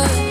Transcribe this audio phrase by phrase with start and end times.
[0.00, 0.29] love.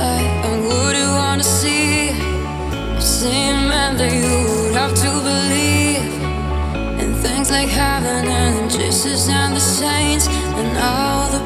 [0.00, 2.10] light and would you wanna see.
[3.02, 6.04] A same man that you would have to believe
[7.02, 10.26] in things like heaven and Jesus and the saints
[10.60, 11.42] and all the